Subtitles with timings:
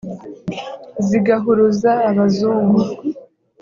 [1.07, 2.79] zigahuruza abazungu,